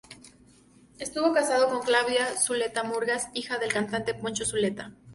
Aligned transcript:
Estuvo 0.97 1.31
casado 1.31 1.69
con 1.69 1.83
Claudia 1.83 2.25
Zuleta 2.35 2.81
Murgas, 2.83 3.27
hija 3.35 3.59
del 3.59 3.71
cantante 3.71 4.15
Poncho 4.15 4.47
Zuleta. 4.47 4.95